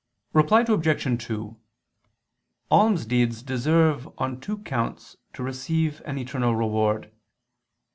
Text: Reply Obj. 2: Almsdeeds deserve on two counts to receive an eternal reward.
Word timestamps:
Reply 0.33 0.61
Obj. 0.67 1.23
2: 1.25 1.57
Almsdeeds 2.71 3.43
deserve 3.45 4.09
on 4.17 4.39
two 4.41 4.57
counts 4.63 5.17
to 5.33 5.43
receive 5.43 6.01
an 6.05 6.17
eternal 6.17 6.55
reward. 6.55 7.11